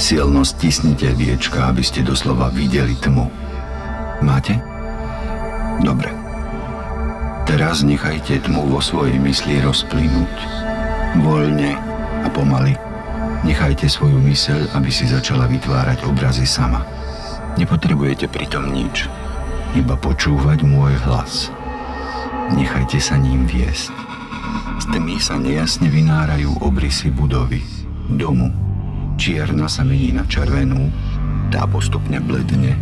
[0.00, 3.28] Silno stisnite viečka, aby ste doslova videli tmu.
[4.24, 4.56] Máte?
[5.82, 6.08] Dobre.
[7.44, 10.36] Teraz nechajte tmu vo svojej mysli rozplynúť.
[11.20, 11.76] Voľne
[12.24, 12.72] a pomaly.
[13.42, 16.86] Nechajte svoju myseľ, aby si začala vytvárať obrazy sama.
[17.58, 19.10] Nepotrebujete pritom nič.
[19.76, 21.50] Iba počúvať môj hlas.
[22.54, 23.92] Nechajte sa ním viesť.
[24.80, 27.60] Z tmy sa nejasne vynárajú obrysy budovy,
[28.08, 28.71] domu.
[29.22, 30.90] Čierna sa mení na červenú,
[31.54, 32.74] tá postupne bledne,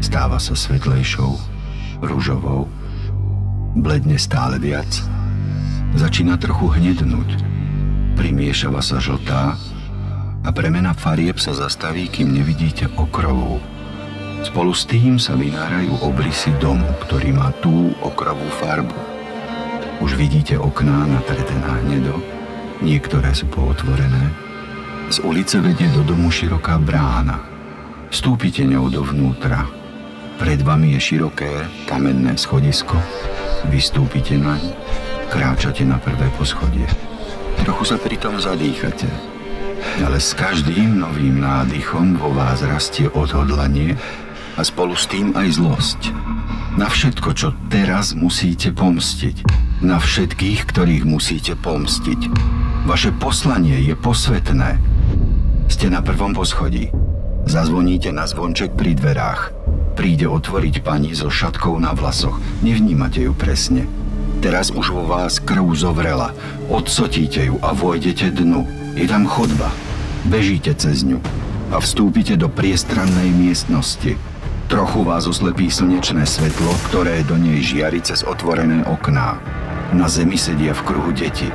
[0.00, 1.36] stáva sa svetlejšou,
[2.00, 2.72] ružovou,
[3.76, 4.88] bledne stále viac.
[5.92, 7.36] Začína trochu hnednúť.
[8.16, 9.60] Primiešava sa žltá
[10.40, 13.60] a premena farieb sa zastaví, kým nevidíte okrovú.
[14.40, 18.96] Spolu s tým sa vynárajú obrysy domu, ktorý má tú okrovú farbu.
[20.00, 22.24] Už vidíte okná natreté na hnedo,
[22.80, 24.43] niektoré sú pootvorené.
[25.10, 27.42] Z ulice vedie do domu široká brána.
[28.08, 29.66] Vstúpite ňou dovnútra.
[30.40, 31.50] Pred vami je široké
[31.86, 32.98] kamenné schodisko,
[33.72, 34.60] Vystúpite naň,
[35.32, 36.84] kráčate na prvé poschodie.
[37.64, 39.08] Trochu sa pritom zadýchate,
[40.04, 43.96] ale s každým novým nádychom vo vás rastie odhodlanie
[44.54, 46.00] a spolu s tým aj zlosť.
[46.76, 49.46] Na všetko, čo teraz musíte pomstiť.
[49.80, 52.20] Na všetkých, ktorých musíte pomstiť.
[52.84, 54.93] Vaše poslanie je posvetné.
[55.68, 56.92] Ste na prvom poschodí.
[57.44, 59.52] Zazvoníte na zvonček pri dverách.
[59.94, 62.40] Príde otvoriť pani so šatkou na vlasoch.
[62.60, 63.88] Nevnímate ju presne.
[64.44, 66.36] Teraz už vo vás krv zovrela.
[66.68, 68.68] Odsotíte ju a vojdete dnu.
[68.96, 69.72] Je tam chodba.
[70.28, 71.20] Bežíte cez ňu
[71.72, 74.16] a vstúpite do priestrannej miestnosti.
[74.68, 79.36] Trochu vás oslepí slnečné svetlo, ktoré do nej žiari cez otvorené okná.
[79.92, 81.48] Na zemi sedia v kruhu deti.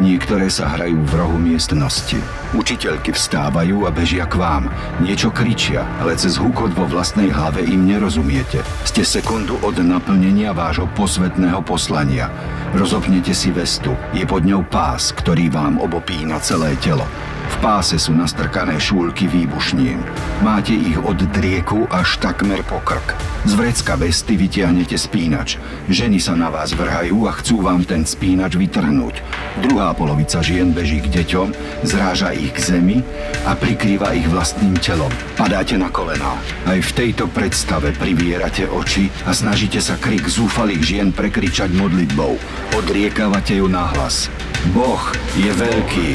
[0.00, 2.16] Niektoré sa hrajú v rohu miestnosti.
[2.56, 4.72] Učiteľky vstávajú a bežia k vám.
[5.04, 8.64] Niečo kričia, ale cez hukot vo vlastnej hlave im nerozumiete.
[8.88, 12.32] Ste sekundu od naplnenia vášho posvetného poslania.
[12.72, 13.92] Rozopnete si vestu.
[14.16, 17.04] Je pod ňou pás, ktorý vám obopína celé telo.
[17.52, 20.00] V páse sú nastrkané šúlky výbušnín.
[20.40, 23.12] Máte ich od drieku až takmer po krk.
[23.44, 25.60] Z vrecka vesty vytiahnete spínač.
[25.90, 29.20] Ženy sa na vás vrhajú a chcú vám ten spínač vytrhnúť.
[29.66, 31.52] Druhá polovica žien beží k deťom,
[31.84, 33.04] zráža ich k zemi
[33.44, 35.10] a prikrýva ich vlastným telom.
[35.34, 36.38] Padáte na kolená.
[36.64, 42.38] Aj v tejto predstave privierate oči a snažíte sa krik zúfalých žien prekričať modlitbou.
[42.78, 44.30] Odriekávate ju nahlas.
[44.70, 45.02] Boh
[45.34, 46.10] je veľký.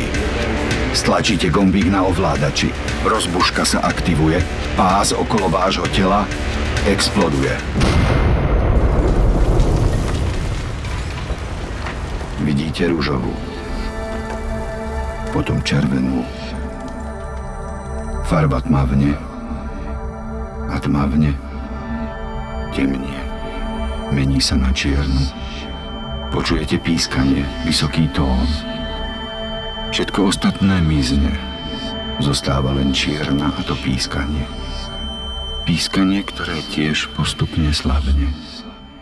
[0.94, 2.72] Stlačíte gombík na ovládači.
[3.04, 4.44] Rozbuška sa aktivuje.
[4.76, 6.28] Pás okolo vášho tela
[6.88, 7.52] exploduje.
[12.46, 13.34] Vidíte rúžovú.
[15.36, 16.24] Potom červenú.
[18.28, 19.16] Farba tmavne.
[20.68, 21.32] A tmavne
[22.78, 23.20] temnie.
[24.14, 25.26] Mení sa na čiernu.
[26.30, 28.77] Počujete pískanie, vysoký tón.
[29.98, 31.34] Všetko ostatné mizne.
[32.22, 34.46] Zostáva len čierna a to pískanie.
[35.66, 38.30] Pískanie, ktoré tiež postupne slabne,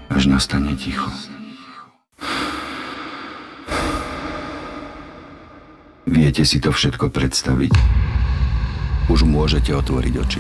[0.07, 1.11] až nastane ticho.
[6.07, 7.75] Viete si to všetko predstaviť?
[9.12, 10.39] Už môžete otvoriť oči.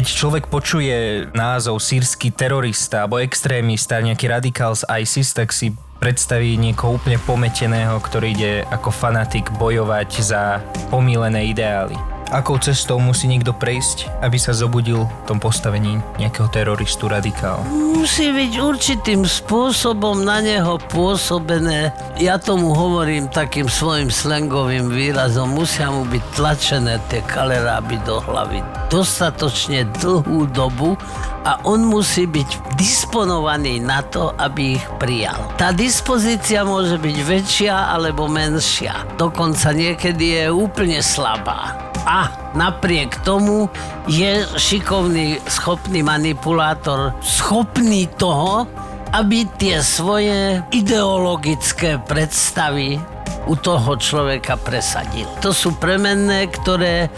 [0.00, 6.56] Keď človek počuje názov sírsky terorista alebo extrémista, nejaký radikál z ISIS, tak si predstaví
[6.56, 12.00] niekoho úplne pometeného, ktorý ide ako fanatik bojovať za pomílené ideály.
[12.30, 17.66] Akou cestou musí niekto prejsť, aby sa zobudil v tom postavení nejakého teroristu radikála?
[17.66, 21.90] Musí byť určitým spôsobom na neho pôsobené.
[22.22, 25.50] Ja tomu hovorím takým svojim slangovým výrazom.
[25.50, 30.98] Musia mu byť tlačené tie kaleráby do hlavy dostatočne dlhú dobu
[31.46, 35.38] a on musí byť disponovaný na to, aby ich prijal.
[35.56, 39.06] Tá dispozícia môže byť väčšia alebo menšia.
[39.16, 41.89] Dokonca niekedy je úplne slabá.
[42.10, 43.70] A napriek tomu
[44.10, 48.66] je šikovný, schopný manipulátor, schopný toho,
[49.14, 52.98] aby tie svoje ideologické predstavy
[53.46, 55.26] u toho človeka presadil.
[55.40, 57.08] To sú premenné, ktoré e,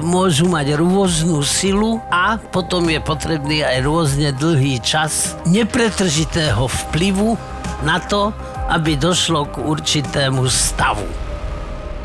[0.00, 7.36] môžu mať rôznu silu a potom je potrebný aj rôzne dlhý čas nepretržitého vplyvu
[7.86, 8.34] na to,
[8.68, 11.27] aby došlo k určitému stavu.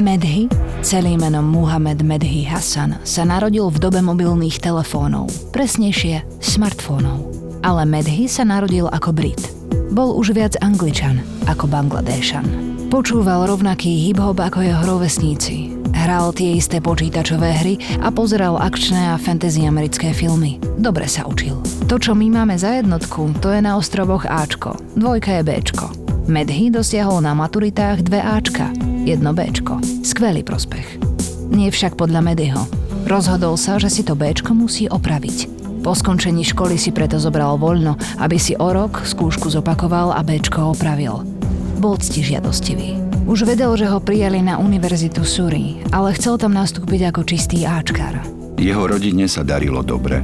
[0.01, 0.49] Medhi,
[0.81, 7.29] celým menom Muhammad Medhi Hassan, sa narodil v dobe mobilných telefónov, presnejšie smartfónov.
[7.61, 9.37] Ale Medhi sa narodil ako Brit.
[9.93, 12.41] Bol už viac Angličan ako Bangladéšan.
[12.89, 15.77] Počúval rovnaký hip-hop ako jeho rovesníci.
[15.93, 20.57] Hral tie isté počítačové hry a pozeral akčné a fantasy americké filmy.
[20.81, 21.61] Dobre sa učil.
[21.85, 25.87] To, čo my máme za jednotku, to je na ostrovoch Ačko, dvojka je Bčko.
[26.25, 29.83] Medhy dosiahol na maturitách dve Ačka, jedno Bčko.
[30.01, 30.99] Skvelý prospech.
[31.51, 32.63] Nie však podľa Medyho.
[33.05, 35.51] Rozhodol sa, že si to Bčko musí opraviť.
[35.83, 40.71] Po skončení školy si preto zobral voľno, aby si o rok skúšku zopakoval a Bčko
[40.71, 41.33] opravil
[41.83, 42.95] bol žiadostivý.
[43.27, 48.42] Už vedel, že ho prijali na univerzitu Suri, ale chcel tam nastúpiť ako čistý áčkar.
[48.57, 50.23] Jeho rodine sa darilo dobre.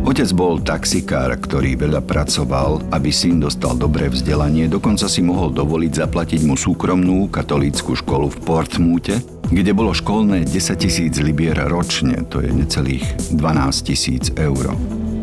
[0.00, 5.92] Otec bol taxikár, ktorý veľa pracoval, aby syn dostal dobré vzdelanie, dokonca si mohol dovoliť
[6.06, 9.20] zaplatiť mu súkromnú katolícku školu v Portmúte,
[9.52, 13.04] kde bolo školné 10 tisíc libier ročne, to je necelých
[13.36, 14.72] 12 tisíc eur.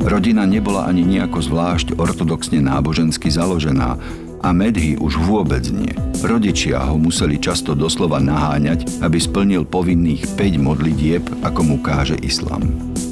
[0.03, 3.97] Rodina nebola ani nejako zvlášť ortodoxne nábožensky založená,
[4.41, 6.06] a Medhy už vôbec nie.
[6.17, 12.65] Rodičia ho museli často doslova naháňať, aby splnil povinných 5 modlitieb, ako mu káže islám.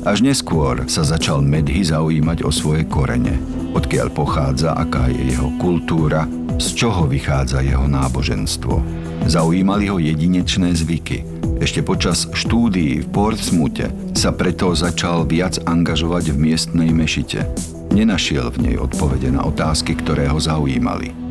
[0.05, 3.37] Až neskôr sa začal Medhy zaujímať o svoje korene,
[3.77, 8.81] odkiaľ pochádza, aká je jeho kultúra, z čoho vychádza jeho náboženstvo.
[9.25, 11.25] Zaujímali ho jedinečné zvyky.
[11.61, 17.45] Ešte počas štúdií v Portsmute sa preto začal viac angažovať v miestnej mešite
[17.95, 21.24] nenašiel v nej odpovede na otázky, ktoré ho zaujímali.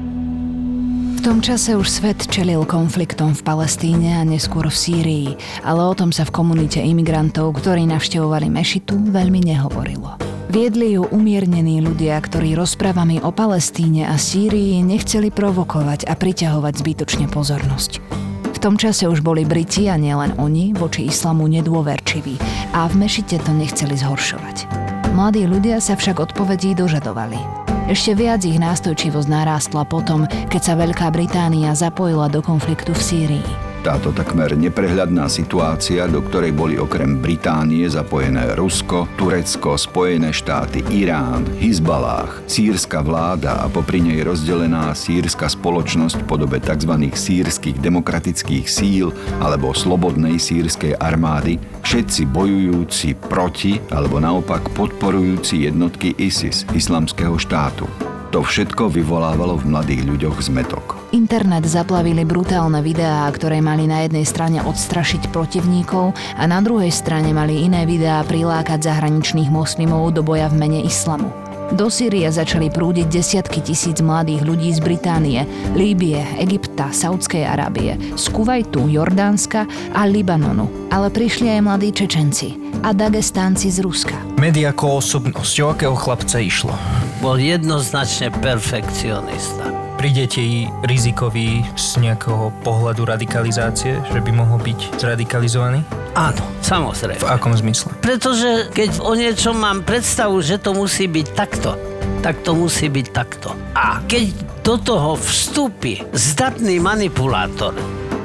[1.25, 5.29] Tom čase už svet čelil konfliktom v Palestíne a neskôr v Sýrii,
[5.65, 10.21] ale o tom sa v komunite imigrantov, ktorí navštevovali Mešitu, veľmi nehovorilo.
[10.53, 17.33] Viedli ju umiernení ľudia, ktorí rozprávami o Palestíne a Sýrii nechceli provokovať a priťahovať zbytočne
[17.33, 18.05] pozornosť.
[18.53, 22.37] V tom čase už boli Briti a nielen oni voči islamu nedôverčiví
[22.77, 24.69] a v Mešite to nechceli zhoršovať.
[25.17, 27.64] Mladí ľudia sa však odpovedí dožadovali.
[27.85, 33.64] Ešte viac ich nástojčivosť narástla potom, keď sa Veľká Británia zapojila do konfliktu v Sýrii.
[33.85, 41.45] Táto takmer neprehľadná situácia, do ktorej boli okrem Británie zapojené Rusko, Turecko, Spojené štáty, Irán,
[41.61, 46.97] Hizbalách, sírska vláda a popri nej rozdelená sírska spoločnosť v podobe tzv.
[47.13, 49.13] sírskych demokratických síl
[49.45, 57.85] alebo slobodnej sírskej armády, všetci bojujúci proti alebo naopak podporujúci jednotky ISIS, islamského štátu.
[58.33, 61.04] To všetko vyvolávalo v mladých ľuďoch zmetok.
[61.15, 67.31] Internet zaplavili brutálne videá, ktoré mali na jednej strane odstrašiť protivníkov a na druhej strane
[67.31, 71.31] mali iné videá prilákať zahraničných moslimov do boja v mene islamu.
[71.71, 75.47] Do Sýrie začali prúdiť desiatky tisíc mladých ľudí z Británie,
[75.79, 80.67] Líbie, Egypta, Saudskej Arábie, z Kuwaitu, Jordánska a Libanonu.
[80.91, 84.19] Ale prišli aj mladí Čečenci a Dagestánci z Ruska.
[84.35, 86.75] Média ako osobnosť, o akého chlapca išlo?
[87.23, 89.74] Bol jednoznačne perfekcionista.
[90.05, 95.81] Príde ti rizikový z nejakého pohľadu radikalizácie, že by mohol byť zradikalizovaný?
[96.13, 97.25] Áno, samozrejme.
[97.25, 97.89] V akom zmysle?
[98.05, 101.81] Pretože keď o niečom mám predstavu, že to musí byť takto,
[102.21, 103.57] tak to musí byť takto.
[103.73, 104.29] A keď
[104.61, 107.73] do toho vstúpi zdatný manipulátor,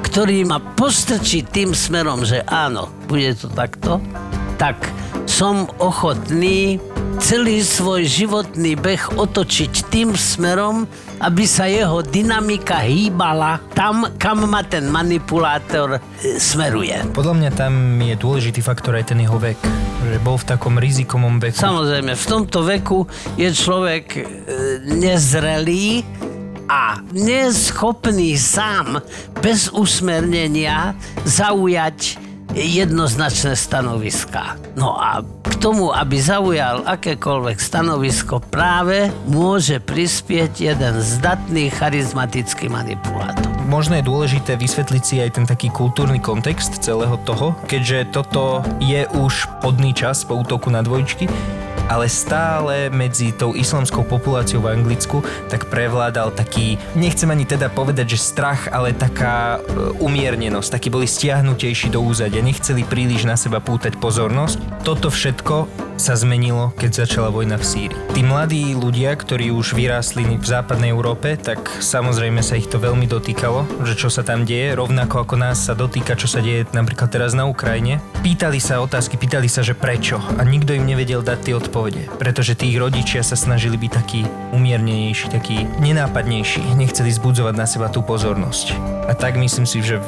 [0.04, 4.04] ktorý ma postrčí tým smerom, že áno, bude to takto,
[4.60, 4.76] tak
[5.24, 6.76] som ochotný
[7.18, 10.86] celý svoj životný beh otočiť tým smerom,
[11.18, 16.94] aby sa jeho dynamika hýbala tam, kam ma ten manipulátor e, smeruje.
[17.10, 19.58] Podľa mňa tam je dôležitý faktor aj ten jeho vek.
[20.00, 21.58] Že bol v takom rizikomom veku.
[21.58, 24.22] Samozrejme, v tomto veku je človek e,
[24.86, 26.06] nezrelý
[26.70, 29.02] a neschopný sám
[29.42, 30.94] bez usmernenia
[31.26, 34.58] zaujať jednoznačné stanoviská.
[34.78, 35.22] No a
[35.60, 43.44] tomu, aby zaujal akékoľvek stanovisko práve, môže prispieť jeden zdatný charizmatický manipulátor.
[43.68, 49.04] Možno je dôležité vysvetliť si aj ten taký kultúrny kontext celého toho, keďže toto je
[49.12, 51.28] už podný čas po útoku na dvojčky,
[51.90, 58.14] ale stále medzi tou islamskou populáciou v Anglicku tak prevládal taký, nechcem ani teda povedať,
[58.14, 63.58] že strach, ale taká e, umiernenosť, takí boli stiahnutejší do úzadia, nechceli príliš na seba
[63.58, 64.86] pútať pozornosť.
[64.86, 65.66] Toto všetko
[66.00, 67.98] sa zmenilo, keď začala vojna v Sýrii.
[68.16, 73.04] Tí mladí ľudia, ktorí už vyrástli v západnej Európe, tak samozrejme sa ich to veľmi
[73.04, 77.12] dotýkalo, že čo sa tam deje, rovnako ako nás sa dotýka, čo sa deje napríklad
[77.12, 78.00] teraz na Ukrajine.
[78.24, 81.79] Pýtali sa otázky, pýtali sa, že prečo a nikto im nevedel dať tie odpovede,
[82.20, 84.20] pretože tí ich rodičia sa snažili byť takí
[84.52, 88.76] umiernenejší, takí nenápadnejší, nechceli zbudzovať na seba tú pozornosť.
[89.08, 90.02] A tak myslím si, že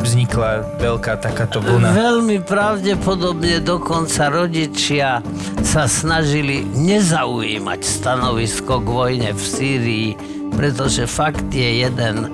[0.00, 1.96] vznikla veľká takáto vlna.
[1.96, 5.24] Veľmi pravdepodobne dokonca rodičia
[5.66, 10.08] sa snažili nezaujímať stanovisko k vojne v Sýrii,
[10.54, 12.30] pretože fakt je jeden,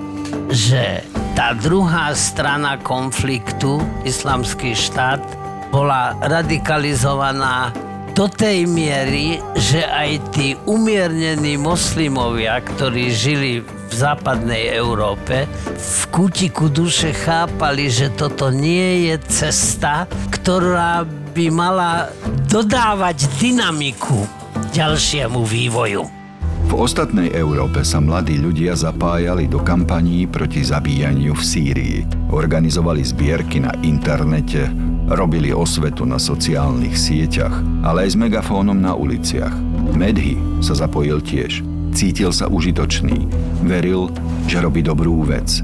[0.53, 1.01] že
[1.33, 5.23] tá druhá strana konfliktu, islamský štát,
[5.73, 7.73] bola radikalizovaná
[8.13, 16.69] do tej miery, že aj tí umiernení moslimovia, ktorí žili v západnej Európe, v kútiku
[16.69, 22.13] duše chápali, že toto nie je cesta, ktorá by mala
[22.53, 24.29] dodávať dynamiku
[24.77, 26.05] ďalšiemu vývoju.
[26.69, 31.97] V ostatnej Európe sa mladí ľudia zapájali do kampaní proti zabíjaniu v Sýrii.
[32.33, 34.69] Organizovali zbierky na internete,
[35.07, 39.53] robili osvetu na sociálnych sieťach, ale aj s megafónom na uliciach.
[39.93, 41.63] Medhy sa zapojil tiež.
[41.93, 43.29] Cítil sa užitočný.
[43.61, 44.09] Veril,
[44.49, 45.61] že robí dobrú vec.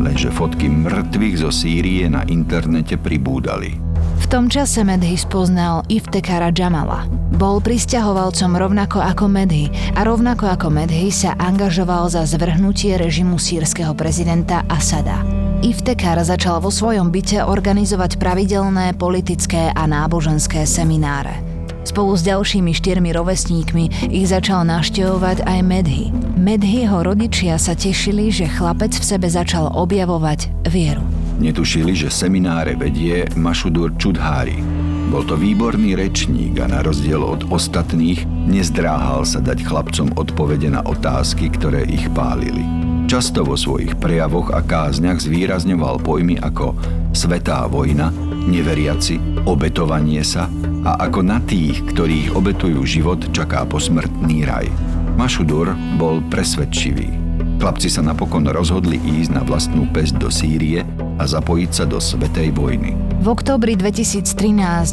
[0.00, 3.80] Lenže fotky mŕtvych zo Sýrie na internete pribúdali.
[4.20, 7.08] V tom čase Medhy spoznal Iftekara Jamala.
[7.32, 13.96] Bol pristahovalcom rovnako ako Medhy a rovnako ako Medhy sa angažoval za zvrhnutie režimu sírskeho
[13.96, 15.39] prezidenta Asada.
[15.60, 21.36] Iftekar začal vo svojom byte organizovať pravidelné politické a náboženské semináre.
[21.84, 26.16] Spolu s ďalšími štyrmi rovesníkmi ich začal naštevovať aj Medhy.
[26.40, 31.04] Medhyho rodičia sa tešili, že chlapec v sebe začal objavovať vieru.
[31.44, 34.64] Netušili, že semináre vedie Mašudur Čudhári.
[35.12, 40.80] Bol to výborný rečník a na rozdiel od ostatných nezdráhal sa dať chlapcom odpovede na
[40.88, 42.89] otázky, ktoré ich pálili.
[43.10, 46.78] Často vo svojich prejavoch a kázniach zvýrazňoval pojmy ako
[47.10, 48.14] svetá vojna,
[48.46, 50.46] neveriaci, obetovanie sa
[50.86, 54.70] a ako na tých, ktorých obetujú život, čaká posmrtný raj.
[55.18, 57.10] Mašudur bol presvedčivý.
[57.58, 60.86] Chlapci sa napokon rozhodli ísť na vlastnú pesť do Sýrie
[61.18, 62.94] a zapojiť sa do Svetej vojny.
[63.18, 64.22] V oktobri 2013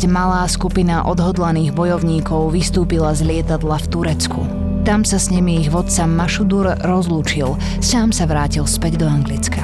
[0.09, 4.66] malá skupina odhodlaných bojovníkov vystúpila z lietadla v Turecku.
[4.87, 9.59] Tam sa s nimi ich vodca Mašudur rozlúčil, sám sa vrátil späť do Anglicka.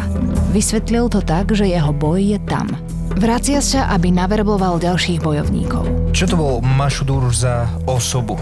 [0.52, 2.68] Vysvetlil to tak, že jeho boj je tam.
[3.16, 6.12] Vracia sa, aby naverboval ďalších bojovníkov.
[6.12, 8.36] Čo to bol Mašudur za osobu?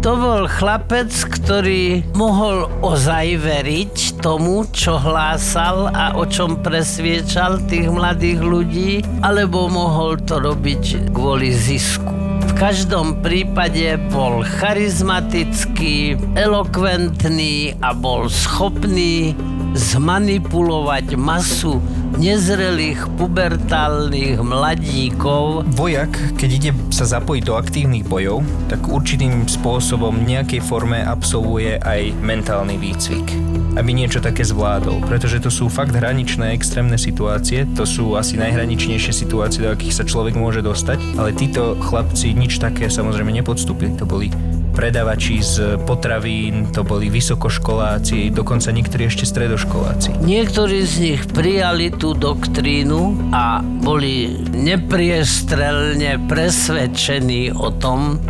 [0.00, 7.92] To bol chlapec, ktorý mohol ozaj veriť tomu, čo hlásal a o čom presviečal tých
[7.92, 12.15] mladých ľudí, alebo mohol to robiť kvôli zisku.
[12.56, 19.36] Každom prípade bol charizmatický, elokventný a bol schopný
[19.76, 21.84] zmanipulovať masu
[22.16, 25.68] nezrelých pubertálnych mladíkov.
[25.76, 28.40] Vojak, keď ide sa zapojiť do aktívnych bojov,
[28.72, 33.28] tak určitým spôsobom nejakej forme absolvuje aj mentálny výcvik.
[33.76, 39.12] Aby niečo také zvládol, pretože to sú fakt hraničné extrémne situácie, to sú asi najhraničnejšie
[39.12, 44.08] situácie, do akých sa človek môže dostať, ale títo chlapci nič také samozrejme nepodstúpili, to
[44.08, 44.32] boli
[44.76, 50.20] predavači z potravín, to boli vysokoškoláci, dokonca niektorí ešte stredoškoláci.
[50.20, 58.20] Niektorí z nich prijali tú doktrínu a boli nepriestrelne presvedčení o tom,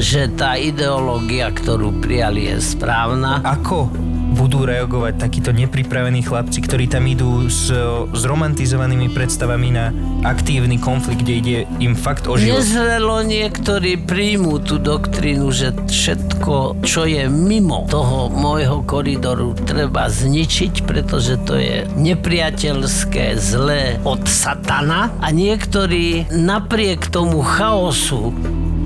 [0.00, 3.44] že tá ideológia, ktorú prijali, je správna.
[3.44, 3.92] Ako
[4.30, 7.68] budú reagovať takíto nepripravení chlapci, ktorí tam idú s,
[8.10, 9.90] s romantizovanými predstavami na
[10.22, 12.62] aktívny konflikt, kde ide im fakt o život.
[12.62, 20.86] Nezrelo niektorí príjmú tú doktrínu, že všetko, čo je mimo toho môjho koridoru, treba zničiť,
[20.86, 28.32] pretože to je nepriateľské, zlé od satana a niektorí napriek tomu chaosu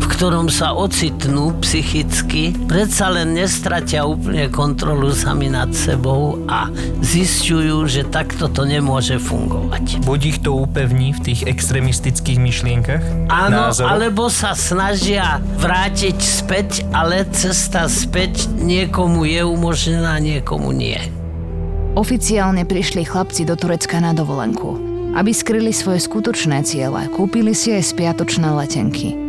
[0.04, 6.68] v ktorom sa ocitnú psychicky, predsa len nestratia úplne kontrolu sami nad sebou a
[7.00, 10.04] zistujú, že takto to nemôže fungovať.
[10.04, 13.00] Buď ich to upevní v tých extremistických myšlienkach?
[13.32, 13.88] Áno, názoroch?
[13.88, 21.00] alebo sa snažia vrátiť späť, ale cesta späť niekomu je umožnená, niekomu nie.
[21.96, 24.92] Oficiálne prišli chlapci do Turecka na dovolenku.
[25.16, 29.23] Aby skryli svoje skutočné ciele, kúpili si aj spiatočné letenky.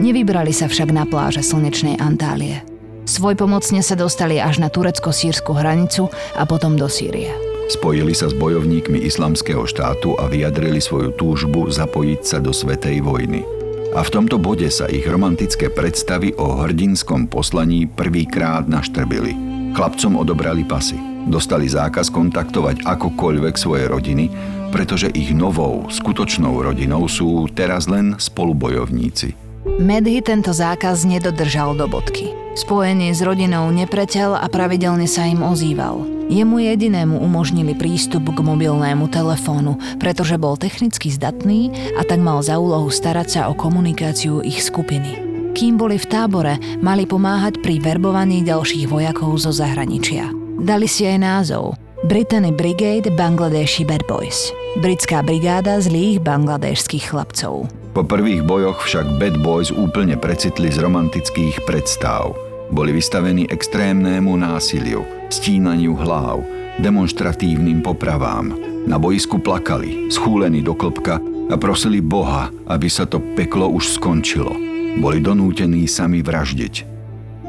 [0.00, 2.64] Nevybrali sa však na pláže slnečnej Antálie.
[3.04, 7.28] Svoj pomocne sa dostali až na turecko-sírskú hranicu a potom do Sýrie.
[7.68, 13.44] Spojili sa s bojovníkmi islamského štátu a vyjadrili svoju túžbu zapojiť sa do Svetej vojny.
[13.92, 19.36] A v tomto bode sa ich romantické predstavy o hrdinskom poslaní prvýkrát naštrbili.
[19.76, 20.96] Chlapcom odobrali pasy.
[21.28, 24.32] Dostali zákaz kontaktovať akokoľvek svoje rodiny,
[24.72, 29.49] pretože ich novou, skutočnou rodinou sú teraz len spolubojovníci.
[29.78, 32.34] Medhy tento zákaz nedodržal do bodky.
[32.58, 36.02] Spojenie s rodinou nepreťal a pravidelne sa im ozýval.
[36.26, 42.58] Jemu jedinému umožnili prístup k mobilnému telefónu, pretože bol technicky zdatný a tak mal za
[42.58, 45.18] úlohu starať sa o komunikáciu ich skupiny.
[45.54, 50.30] Kým boli v tábore, mali pomáhať pri verbovaní ďalších vojakov zo zahraničia.
[50.62, 51.74] Dali si aj názov
[52.06, 54.54] Brittany Brigade Bangladeshi Bad Boys.
[54.78, 57.79] Britská brigáda zlých bangladešských chlapcov.
[57.90, 62.38] Po prvých bojoch však Bad Boys úplne precitli z romantických predstav.
[62.70, 66.38] Boli vystavení extrémnemu násiliu, stínaniu hlav,
[66.78, 68.54] demonstratívnym popravám.
[68.86, 71.18] Na boisku plakali, schúlení do klopka
[71.50, 74.54] a prosili Boha, aby sa to peklo už skončilo.
[75.02, 76.86] Boli donútení sami vraždiť.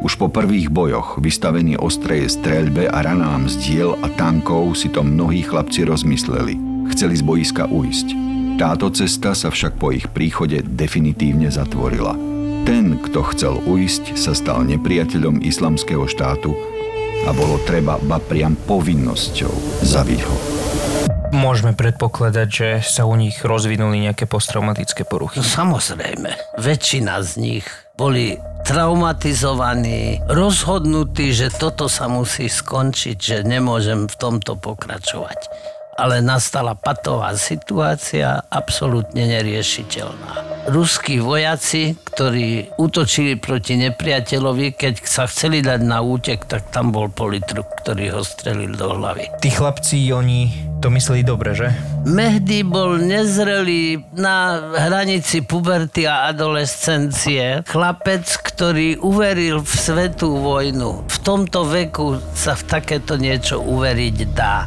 [0.02, 5.06] Už po prvých bojoch, vystavení ostrej streľbe a ranám z diel a tankov, si to
[5.06, 6.58] mnohí chlapci rozmysleli.
[6.90, 8.41] Chceli z boiska ujsť.
[8.60, 12.16] Táto cesta sa však po ich príchode definitívne zatvorila.
[12.68, 16.54] Ten, kto chcel ujsť, sa stal nepriateľom islamského štátu
[17.26, 20.36] a bolo treba ba priam povinnosťou zabiť ho.
[21.32, 25.40] Môžeme predpokladať, že sa u nich rozvinuli nejaké posttraumatické poruchy.
[25.40, 27.66] No, samozrejme, väčšina z nich
[27.96, 28.36] boli
[28.68, 35.40] traumatizovaní, rozhodnutí, že toto sa musí skončiť, že nemôžem v tomto pokračovať.
[36.02, 40.66] Ale nastala patová situácia, absolútne neriešiteľná.
[40.74, 47.06] Ruskí vojaci, ktorí útočili proti nepriateľovi, keď sa chceli dať na útek, tak tam bol
[47.14, 49.30] politruk, ktorý ho strelil do hlavy.
[49.46, 50.50] Tí chlapci, oni
[50.82, 51.70] to mysleli dobre, že?
[52.10, 57.62] Mehdi bol nezrelý na hranici puberty a adolescencie.
[57.70, 61.06] Chlapec, ktorý uveril v svetú vojnu.
[61.06, 64.66] V tomto veku sa v takéto niečo uveriť dá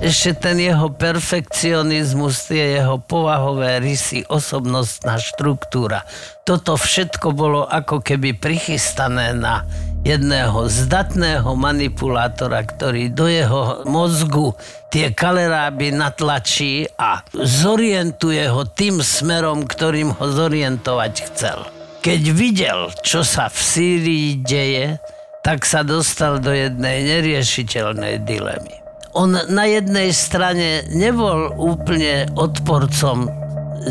[0.00, 6.04] ešte ten jeho perfekcionizmus, tie jeho povahové rysy, osobnostná štruktúra.
[6.44, 9.64] Toto všetko bolo ako keby prichystané na
[10.06, 14.54] jedného zdatného manipulátora, ktorý do jeho mozgu
[14.94, 21.58] tie kaleráby natlačí a zorientuje ho tým smerom, ktorým ho zorientovať chcel.
[22.06, 25.02] Keď videl, čo sa v Sýrii deje,
[25.42, 28.85] tak sa dostal do jednej neriešiteľnej dilemy.
[29.16, 33.24] On na jednej strane nebol úplne odporcom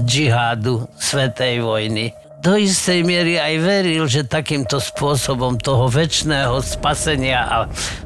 [0.06, 2.14] džihádu, svetej vojny,
[2.46, 7.58] do istej miery aj veril, že takýmto spôsobom toho väčšného spasenia a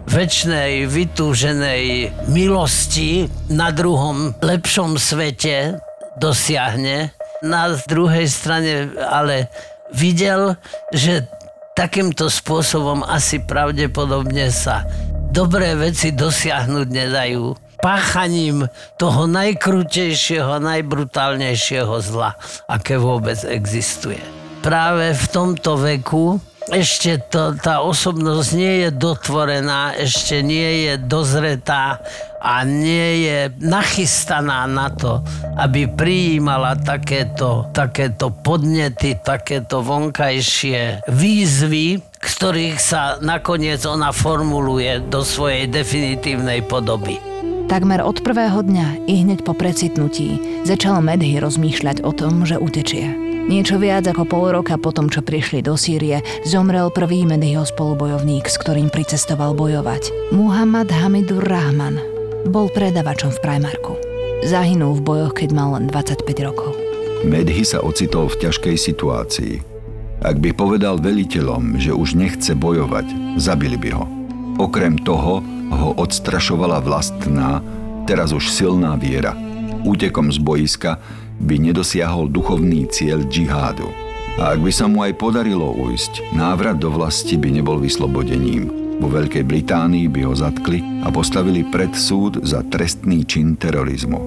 [0.08, 5.76] väčšnej vytúženej milosti na druhom lepšom svete
[6.24, 7.12] dosiahne.
[7.44, 9.52] Na druhej strane ale
[9.92, 10.56] videl,
[10.96, 11.28] že
[11.76, 14.88] takýmto spôsobom asi pravdepodobne sa
[15.30, 18.68] dobré veci dosiahnuť nedajú páchaním
[19.00, 22.36] toho najkrutejšieho, najbrutálnejšieho zla,
[22.68, 24.20] aké vôbec existuje.
[24.60, 32.02] Práve v tomto veku ešte to, tá osobnosť nie je dotvorená, ešte nie je dozretá
[32.40, 35.20] a nie je nachystaná na to,
[35.60, 45.68] aby prijímala takéto, takéto podnety, takéto vonkajšie výzvy, ktorých sa nakoniec ona formuluje do svojej
[45.68, 47.20] definitívnej podoby.
[47.70, 53.29] Takmer od prvého dňa i hneď po precitnutí začal Medhy rozmýšľať o tom, že utečie.
[53.50, 58.62] Niečo viac ako pol roka potom, čo prišli do Sýrie, zomrel prvý Medhyho spolubojovník, s
[58.62, 60.30] ktorým pricestoval bojovať.
[60.30, 61.98] Muhammad Hamidur Rahman.
[62.46, 63.98] Bol predavačom v Primarku.
[64.46, 66.78] Zahynul v bojoch, keď mal len 25 rokov.
[67.26, 69.54] Medhy sa ocitol v ťažkej situácii.
[70.22, 74.06] Ak by povedal veliteľom, že už nechce bojovať, zabili by ho.
[74.62, 75.42] Okrem toho,
[75.74, 77.66] ho odstrašovala vlastná,
[78.06, 79.34] teraz už silná viera.
[79.82, 81.02] Útekom z boiska
[81.40, 83.88] by nedosiahol duchovný cieľ džihádu.
[84.40, 88.72] A ak by sa mu aj podarilo ujsť, návrat do vlasti by nebol vyslobodením.
[89.00, 94.20] Vo Veľkej Británii by ho zatkli a postavili pred súd za trestný čin terorizmu.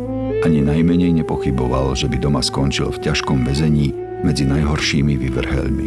[0.43, 3.93] Ani najmenej nepochyboval, že by doma skončil v ťažkom väzení
[4.25, 5.87] medzi najhoršími vyvrhelmi.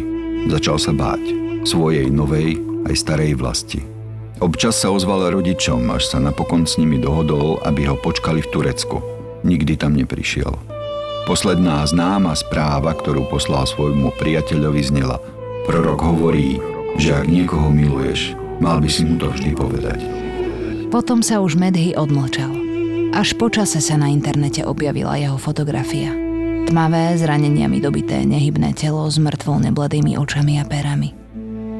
[0.50, 1.22] Začal sa báť
[1.66, 3.82] svojej novej aj starej vlasti.
[4.38, 9.02] Občas sa ozval rodičom, až sa napokon s nimi dohodol, aby ho počkali v Turecku.
[9.42, 10.75] Nikdy tam neprišiel.
[11.26, 15.18] Posledná známa správa, ktorú poslal svojmu priateľovi, znela
[15.66, 16.62] Prorok hovorí,
[16.94, 19.98] že ak niekoho miluješ, mal by si mu to vždy povedať.
[20.94, 22.54] Potom sa už Medhy odmlčal.
[23.10, 26.14] Až počase sa na internete objavila jeho fotografia.
[26.70, 31.10] Tmavé, zraneniami dobité, nehybné telo s mŕtvol nebladými očami a perami.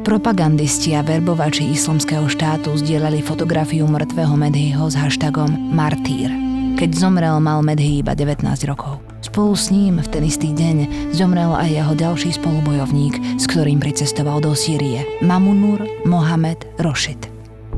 [0.03, 6.35] Propagandisti a verbovači islamského štátu zdieľali fotografiu mŕtvého Medhyho s hashtagom Martýr.
[6.75, 9.06] Keď zomrel, mal Medhy iba 19 rokov.
[9.27, 14.39] Spolu s ním v ten istý deň zomrel aj jeho ďalší spolubojovník, s ktorým pricestoval
[14.39, 17.27] do Sýrie, Mamunur Mohamed Rošid.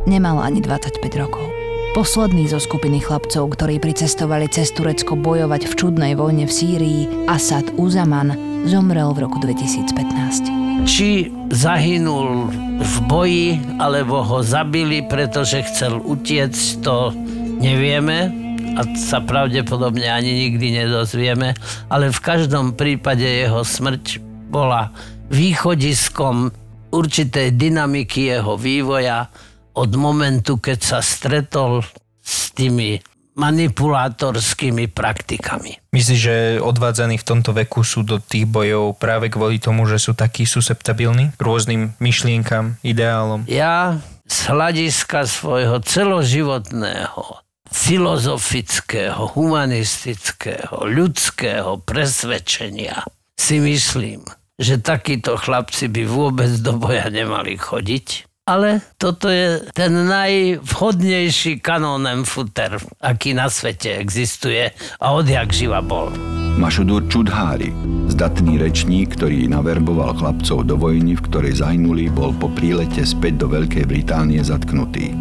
[0.05, 1.49] Nemal ani 25 rokov.
[1.97, 7.65] Posledný zo skupiny chlapcov, ktorí pricestovali cez Turecko bojovať v čudnej vojne v Sýrii, Asad
[7.81, 8.37] Uzaman,
[8.69, 10.85] zomrel v roku 2015.
[10.85, 13.49] Či zahynul v boji,
[13.81, 17.17] alebo ho zabili, pretože chcel utiecť, to
[17.57, 21.57] nevieme a sa pravdepodobne ani nikdy nedozvieme,
[21.89, 24.21] ale v každom prípade jeho smrť
[24.53, 24.93] bola
[25.33, 26.53] východiskom
[26.93, 29.29] určitej dynamiky jeho vývoja
[29.77, 31.85] od momentu, keď sa stretol
[32.19, 32.99] s tými
[33.39, 35.79] manipulátorskými praktikami.
[35.95, 40.19] Myslíš, že odvádzaní v tomto veku sú do tých bojov práve kvôli tomu, že sú
[40.19, 43.47] takí susceptabilní rôznym myšlienkam, ideálom?
[43.47, 53.05] Ja z hľadiska svojho celoživotného filozofického, humanistického, ľudského presvedčenia
[53.39, 54.25] si myslím,
[54.59, 62.25] že takíto chlapci by vôbec do boja nemali chodiť ale toto je ten najvhodnejší kanónem
[62.25, 66.38] futer, aký na svete existuje a odjak živa bol.
[66.59, 67.71] Mašudur Čudhári,
[68.11, 73.47] zdatný rečník, ktorý naverboval chlapcov do vojny, v ktorej zahynuli, bol po prílete späť do
[73.47, 75.15] Veľkej Británie zatknutý.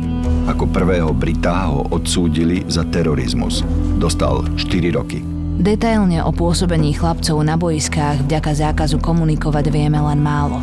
[0.50, 3.62] Ako prvého Britá ho odsúdili za terorizmus.
[4.02, 5.22] Dostal 4 roky.
[5.62, 10.58] Detailne o pôsobení chlapcov na boiskách vďaka zákazu komunikovať vieme len málo.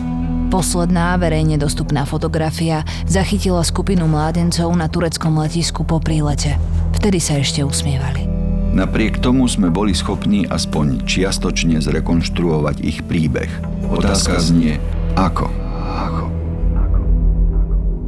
[0.50, 6.58] Posledná verejne dostupná fotografia zachytila skupinu mládencov na tureckom letisku po prílete.
[6.98, 8.43] Vtedy sa ešte usmievali.
[8.74, 13.46] Napriek tomu sme boli schopní aspoň čiastočne zrekonštruovať ich príbeh.
[13.86, 14.82] Otázka znie,
[15.14, 15.46] ako?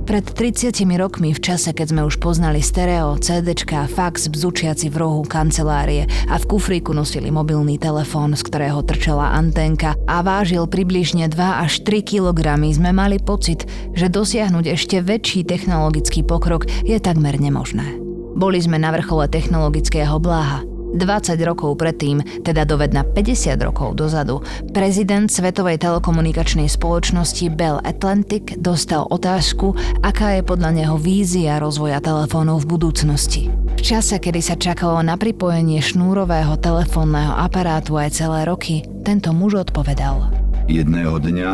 [0.06, 5.26] Pred 30 rokmi v čase, keď sme už poznali stereo, CDčka, fax bzučiaci v rohu
[5.26, 11.62] kancelárie a v kufríku nosili mobilný telefón, z ktorého trčala anténka a vážil približne 2
[11.62, 13.66] až 3 kg, sme mali pocit,
[13.98, 18.05] že dosiahnuť ešte väčší technologický pokrok je takmer nemožné.
[18.36, 20.60] Boli sme na vrchole technologického bláha,
[20.92, 24.44] 20 rokov predtým, teda dovedna 50 rokov dozadu,
[24.76, 29.72] prezident Svetovej telekomunikačnej spoločnosti Bell Atlantic dostal otázku,
[30.04, 33.42] aká je podľa neho vízia rozvoja telefónov v budúcnosti.
[33.76, 39.64] V čase, kedy sa čakalo na pripojenie šnúrového telefónneho aparátu aj celé roky, tento muž
[39.64, 40.28] odpovedal.
[40.68, 41.50] Jedného dňa,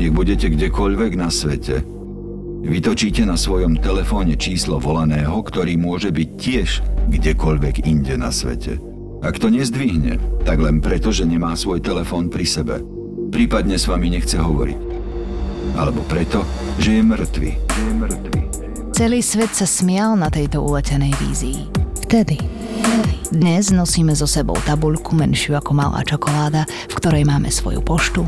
[0.00, 1.84] nech budete kdekoľvek na svete,
[2.62, 6.68] Vytočíte na svojom telefóne číslo volaného, ktorý môže byť tiež
[7.10, 8.78] kdekoľvek inde na svete.
[9.18, 12.78] Ak to nezdvihne, tak len preto, že nemá svoj telefón pri sebe.
[13.34, 14.78] Prípadne s vami nechce hovoriť.
[15.74, 16.46] Alebo preto,
[16.78, 17.50] že je mŕtvy.
[18.94, 21.66] Celý svet sa smial na tejto uletenej vízii.
[22.06, 22.38] Vtedy.
[23.34, 28.22] Dnes nosíme so sebou tabuľku menšiu ako malá čokoláda, v ktorej máme svoju poštu,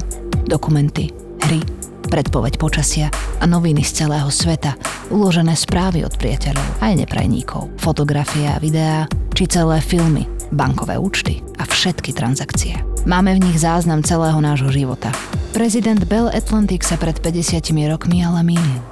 [0.48, 1.12] dokumenty,
[1.44, 1.60] hry,
[2.08, 3.08] predpoveď počasia
[3.40, 4.76] a noviny z celého sveta,
[5.10, 11.66] uložené správy od priateľov aj neprajníkov, fotografie a videá, či celé filmy, bankové účty a
[11.66, 12.78] všetky transakcie.
[13.04, 15.12] Máme v nich záznam celého nášho života.
[15.52, 18.82] Prezident Bell Atlantic sa pred 50 rokmi ale mýlil.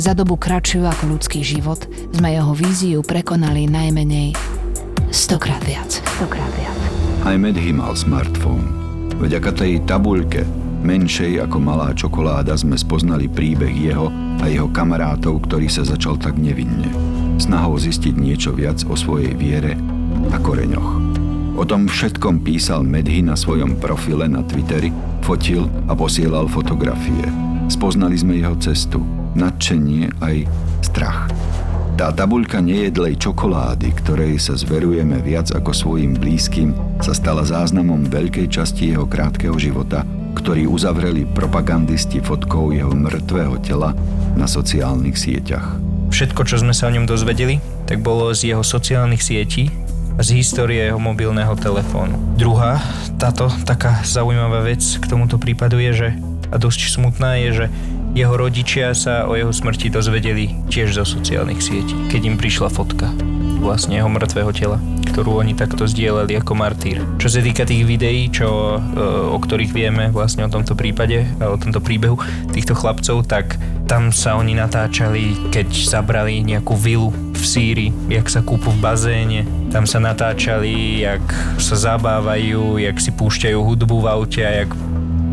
[0.00, 1.84] Za dobu kratšiu ako ľudský život
[2.16, 4.32] sme jeho víziu prekonali najmenej
[5.12, 6.00] stokrát viac.
[6.16, 6.78] Stokrát viac.
[7.26, 8.64] Aj Medhy mal smartfón.
[9.20, 14.08] Vďaka tej tabuľke menšej ako malá čokoláda sme spoznali príbeh jeho
[14.40, 16.88] a jeho kamarátov, ktorý sa začal tak nevinne.
[17.36, 19.76] Snahou zistiť niečo viac o svojej viere
[20.32, 20.90] a koreňoch.
[21.60, 24.88] O tom všetkom písal Medhy na svojom profile na Twitteri,
[25.20, 27.28] fotil a posielal fotografie.
[27.68, 29.04] Spoznali sme jeho cestu,
[29.36, 30.36] nadšenie aj
[30.80, 31.28] strach.
[32.00, 36.72] Tá tabuľka nejedlej čokolády, ktorej sa zverujeme viac ako svojim blízkym,
[37.04, 40.00] sa stala záznamom veľkej časti jeho krátkeho života
[40.34, 43.94] ktorý uzavreli propagandisti fotkou jeho mŕtvého tela
[44.34, 45.76] na sociálnych sieťach.
[46.10, 49.70] Všetko, čo sme sa o ňom dozvedeli, tak bolo z jeho sociálnych sietí
[50.18, 52.18] a z histórie jeho mobilného telefónu.
[52.34, 52.82] Druhá,
[53.16, 56.08] táto taká zaujímavá vec k tomuto prípadu je, že
[56.50, 57.66] a dosť smutná je, že
[58.18, 63.06] jeho rodičia sa o jeho smrti dozvedeli tiež zo sociálnych sietí, keď im prišla fotka
[63.60, 64.78] vlastne jeho mŕtvého tela,
[65.12, 67.04] ktorú oni takto zdieľali ako martýr.
[67.20, 71.60] Čo sa týka tých videí, čo, e, o ktorých vieme vlastne o tomto prípade, o
[71.60, 72.16] tomto príbehu
[72.50, 78.44] týchto chlapcov, tak tam sa oni natáčali, keď zabrali nejakú vilu v Sýrii, jak sa
[78.44, 79.40] kúpu v bazéne.
[79.72, 81.24] Tam sa natáčali, jak
[81.56, 84.70] sa zabávajú, jak si púšťajú hudbu v aute a jak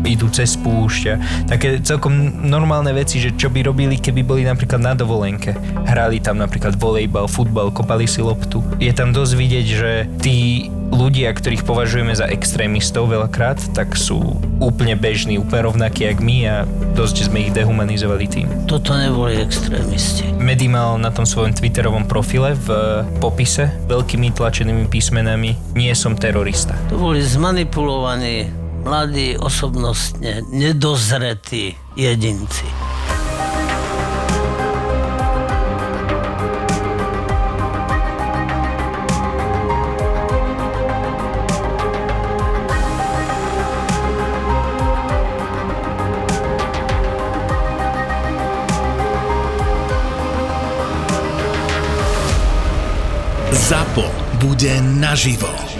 [0.06, 2.12] idú cez púšť také celkom
[2.46, 5.56] normálne veci, že čo by robili, keby boli napríklad na dovolenke.
[5.86, 8.62] Hrali tam napríklad volejbal, futbal, kopali si loptu.
[8.78, 14.96] Je tam dosť vidieť, že tí ľudia, ktorých považujeme za extrémistov veľakrát, tak sú úplne
[14.96, 16.56] bežní, úplne rovnakí jak my a
[16.96, 18.46] dosť sme ich dehumanizovali tým.
[18.64, 20.32] Toto neboli extrémisti.
[20.40, 22.68] Medi mal na tom svojom twitterovom profile v
[23.20, 26.74] popise veľkými tlačenými písmenami Nie som terorista.
[26.88, 32.64] To boli zmanipulovaní mladí, osobnostne nedozretí jedinci.
[53.52, 54.08] ZAPO
[54.40, 55.77] bude naživo.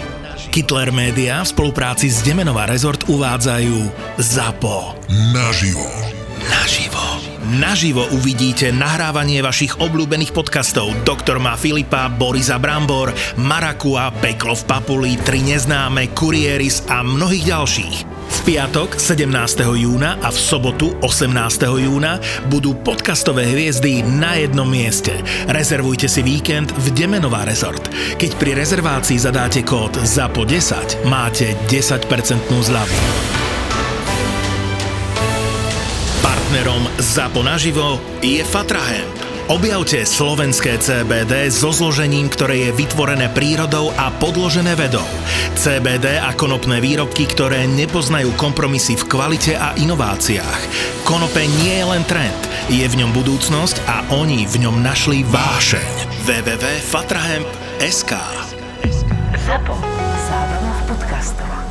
[0.49, 3.77] Hitler Media v spolupráci s Demenová rezort uvádzajú
[4.17, 4.97] ZAPO.
[5.31, 5.85] Naživo.
[6.49, 7.05] Naživo.
[7.49, 15.11] Naživo uvidíte nahrávanie vašich obľúbených podcastov Doktor má Filipa, Borisa Brambor, Marakua, Peklo v Papuli,
[15.21, 18.08] Tri neznáme, Kurieris a mnohých ďalších.
[18.49, 19.29] Piatok 17.
[19.77, 21.69] júna a v sobotu 18.
[21.69, 22.17] júna
[22.49, 25.13] budú podcastové hviezdy na jednom mieste.
[25.53, 27.85] Rezervujte si víkend v Demenová rezort.
[28.17, 32.09] Keď pri rezervácii zadáte kód ZAPO10, máte 10%
[32.49, 32.97] zľavu.
[36.25, 44.13] Partnerom ZAPO naživo je Fatrahem Objavte slovenské CBD so zložením, ktoré je vytvorené prírodou a
[44.13, 45.09] podložené vedou.
[45.57, 50.61] CBD a konopné výrobky, ktoré nepoznajú kompromisy v kvalite a inováciách.
[51.01, 52.37] Konope nie je len trend,
[52.69, 56.29] je v ňom budúcnosť a oni v ňom našli vášeň.
[56.29, 58.13] www.fatrahemp.sk
[59.49, 59.73] Zapo.
[60.29, 61.68] Zábrná v podcastovách.